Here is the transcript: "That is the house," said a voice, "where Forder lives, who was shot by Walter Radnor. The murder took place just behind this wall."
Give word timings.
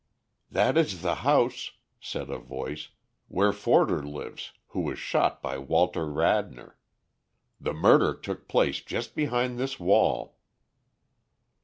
"That 0.49 0.77
is 0.79 1.03
the 1.03 1.13
house," 1.21 1.73
said 1.99 2.31
a 2.31 2.39
voice, 2.39 2.89
"where 3.27 3.53
Forder 3.53 4.01
lives, 4.03 4.51
who 4.69 4.79
was 4.81 4.97
shot 4.97 5.43
by 5.43 5.59
Walter 5.59 6.11
Radnor. 6.11 6.75
The 7.59 7.73
murder 7.75 8.15
took 8.15 8.47
place 8.47 8.81
just 8.81 9.13
behind 9.13 9.59
this 9.59 9.79
wall." 9.79 10.39